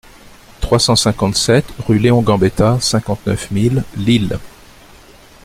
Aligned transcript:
trois 0.61 0.79
cent 0.79 0.95
cinquante-sept 0.95 1.63
rUE 1.87 1.99
LEON 1.99 2.23
GAMBETTA, 2.23 2.79
cinquante-neuf 2.81 3.51
mille 3.51 3.83
Lille 3.97 4.39